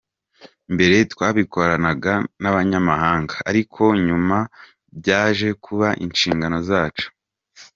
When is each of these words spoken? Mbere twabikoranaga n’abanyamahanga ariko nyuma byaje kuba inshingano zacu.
Mbere 0.73 0.95
twabikoranaga 1.11 2.13
n’abanyamahanga 2.41 3.35
ariko 3.49 3.81
nyuma 4.07 4.37
byaje 4.97 5.47
kuba 5.63 5.87
inshingano 6.05 6.57
zacu. 6.69 7.07